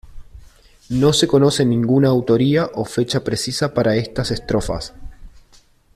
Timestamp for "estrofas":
4.31-4.95